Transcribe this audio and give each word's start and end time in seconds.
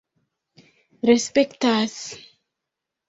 respektas 1.09 1.93